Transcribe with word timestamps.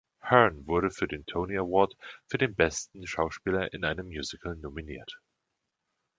Hearn 0.23 0.65
wurde 0.65 0.89
für 0.89 1.07
den 1.07 1.27
Tony 1.27 1.55
Award 1.59 1.93
für 2.25 2.39
den 2.39 2.55
besten 2.55 3.05
Schauspieler 3.05 3.71
in 3.71 3.85
einem 3.85 4.07
Musical 4.07 4.55
nominiert. 4.55 5.19